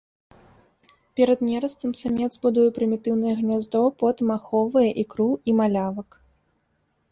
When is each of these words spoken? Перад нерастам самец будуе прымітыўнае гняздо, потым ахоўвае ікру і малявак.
Перад 1.19 1.39
нерастам 1.49 1.91
самец 1.99 2.31
будуе 2.47 2.65
прымітыўнае 2.79 3.35
гняздо, 3.43 3.81
потым 4.01 4.27
ахоўвае 4.39 4.89
ікру 5.05 5.31
і 5.53 5.59
малявак. 5.63 6.09